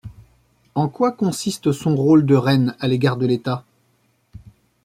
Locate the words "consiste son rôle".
1.11-2.25